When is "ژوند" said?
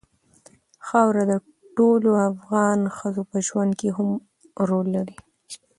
3.47-3.71